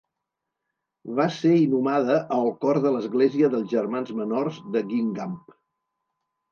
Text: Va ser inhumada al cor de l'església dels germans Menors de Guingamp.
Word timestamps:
Va 1.19 1.27
ser 1.35 1.51
inhumada 1.65 2.17
al 2.39 2.49
cor 2.65 2.81
de 2.87 2.95
l'església 2.97 3.53
dels 3.55 3.71
germans 3.77 4.13
Menors 4.23 4.61
de 4.77 4.87
Guingamp. 4.91 5.39